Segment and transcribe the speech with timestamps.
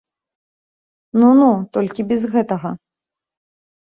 [1.19, 2.69] Ну, ну, толькі без гэтага!